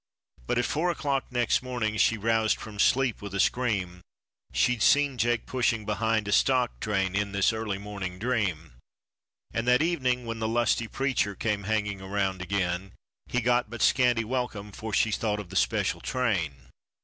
[0.47, 4.01] But at four o'clock next morning, she roused from sleep with a scream;
[4.51, 8.73] She'd seen Jake pushing behind a stock train in this early morning dream.
[9.53, 12.93] And that evening when the lusty preacher came hanging around again,
[13.27, 16.71] He got but a scanty welcome, for she thought of the special train.